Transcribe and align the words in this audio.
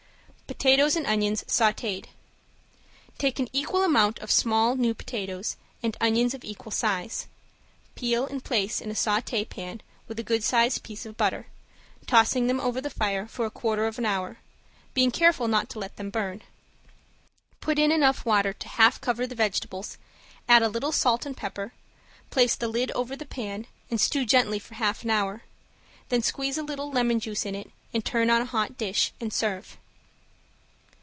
~POTATOES 0.51 0.97
AND 0.97 1.07
ONIONS 1.07 1.45
SAUTED~ 1.47 2.09
Take 3.17 3.39
an 3.39 3.47
equal 3.53 3.83
amount 3.83 4.19
of 4.19 4.29
small 4.29 4.75
new 4.75 4.93
potatoes 4.93 5.55
and 5.81 5.95
onions 6.01 6.33
of 6.33 6.43
equal 6.43 6.73
size, 6.73 7.27
peel 7.95 8.25
and 8.25 8.43
place 8.43 8.81
in 8.81 8.91
a 8.91 8.95
saute 8.95 9.45
pan 9.45 9.79
with 10.09 10.19
a 10.19 10.23
good 10.23 10.43
sized 10.43 10.83
piece 10.83 11.05
of 11.05 11.15
butter, 11.15 11.47
tossing 12.05 12.47
them 12.47 12.59
over 12.59 12.81
the 12.81 12.89
fire 12.89 13.29
for 13.29 13.45
a 13.45 13.49
quarter 13.49 13.87
of 13.87 13.97
an 13.97 14.05
hour, 14.05 14.39
being 14.93 15.09
careful 15.09 15.47
not 15.47 15.69
to 15.69 15.79
let 15.79 15.95
them 15.95 16.09
burn. 16.09 16.41
Put 17.61 17.79
in 17.79 17.89
enough 17.89 18.25
water 18.25 18.51
to 18.51 18.67
half 18.67 18.99
cover 18.99 19.25
the 19.25 19.35
vegetables, 19.35 19.97
add 20.49 20.61
a 20.61 20.67
little 20.67 20.91
salt 20.91 21.25
and 21.25 21.35
pepper, 21.35 21.71
place 22.29 22.57
the 22.57 22.67
lid 22.67 22.91
over 22.91 23.15
the 23.15 23.25
pan 23.25 23.67
and 23.89 24.01
stew 24.01 24.25
gently 24.25 24.59
for 24.59 24.73
half 24.73 25.05
an 25.05 25.11
hour, 25.11 25.43
then 26.09 26.21
squeeze 26.21 26.57
a 26.57 26.63
little 26.63 26.91
lemon 26.91 27.21
juice 27.21 27.45
in 27.45 27.55
it 27.55 27.71
and 27.93 28.03
turn 28.03 28.29
on 28.29 28.41
a 28.41 28.45
hot 28.45 28.77
dish, 28.77 29.13
and 29.21 29.31
serve. 29.31 29.77